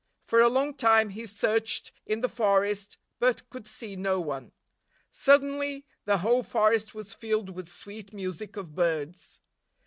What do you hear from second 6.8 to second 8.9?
was filled with sweet music of